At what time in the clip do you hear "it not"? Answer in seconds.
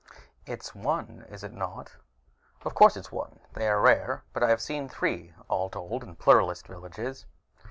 1.43-1.97